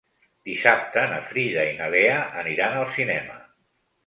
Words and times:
Dissabte 0.47 1.03
na 1.11 1.19
Frida 1.33 1.67
i 1.73 1.75
na 1.83 1.91
Lea 1.97 2.17
aniran 2.45 2.79
al 2.81 2.91
cinema. 2.97 3.39